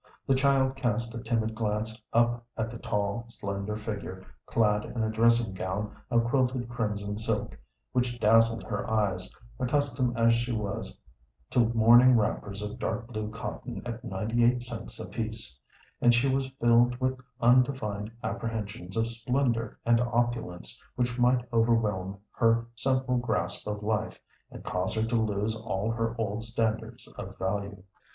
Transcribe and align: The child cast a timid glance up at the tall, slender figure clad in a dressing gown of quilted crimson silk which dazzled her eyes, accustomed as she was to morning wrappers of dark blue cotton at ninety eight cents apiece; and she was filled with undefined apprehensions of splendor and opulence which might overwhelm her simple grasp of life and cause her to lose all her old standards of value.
The 0.25 0.33
child 0.33 0.75
cast 0.75 1.13
a 1.13 1.21
timid 1.21 1.53
glance 1.53 2.01
up 2.11 2.43
at 2.57 2.71
the 2.71 2.79
tall, 2.79 3.25
slender 3.27 3.75
figure 3.75 4.25
clad 4.47 4.83
in 4.83 5.03
a 5.03 5.11
dressing 5.11 5.53
gown 5.53 5.95
of 6.09 6.23
quilted 6.23 6.67
crimson 6.67 7.19
silk 7.19 7.55
which 7.91 8.17
dazzled 8.19 8.63
her 8.63 8.89
eyes, 8.89 9.31
accustomed 9.59 10.17
as 10.17 10.33
she 10.33 10.51
was 10.53 10.99
to 11.51 11.69
morning 11.75 12.17
wrappers 12.17 12.63
of 12.63 12.79
dark 12.79 13.09
blue 13.09 13.29
cotton 13.29 13.83
at 13.85 14.03
ninety 14.03 14.43
eight 14.43 14.63
cents 14.63 14.99
apiece; 14.99 15.55
and 16.01 16.15
she 16.15 16.27
was 16.27 16.49
filled 16.59 16.99
with 16.99 17.19
undefined 17.39 18.09
apprehensions 18.23 18.97
of 18.97 19.07
splendor 19.07 19.77
and 19.85 20.01
opulence 20.01 20.81
which 20.95 21.19
might 21.19 21.47
overwhelm 21.53 22.17
her 22.31 22.65
simple 22.75 23.17
grasp 23.17 23.67
of 23.67 23.83
life 23.83 24.19
and 24.49 24.63
cause 24.63 24.95
her 24.95 25.03
to 25.03 25.15
lose 25.15 25.55
all 25.55 25.91
her 25.91 26.15
old 26.17 26.41
standards 26.43 27.07
of 27.19 27.37
value. 27.37 27.83